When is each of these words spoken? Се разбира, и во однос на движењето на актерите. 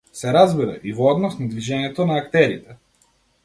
Се 0.19 0.31
разбира, 0.35 0.73
и 0.91 0.93
во 1.01 1.11
однос 1.11 1.37
на 1.41 1.51
движењето 1.53 2.11
на 2.13 2.19
актерите. 2.25 2.81